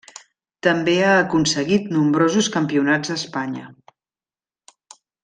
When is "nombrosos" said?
1.97-2.49